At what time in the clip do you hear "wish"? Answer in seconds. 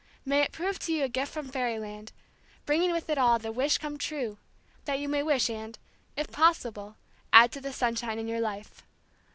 3.51-3.77, 5.21-5.47